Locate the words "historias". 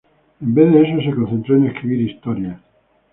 2.09-2.59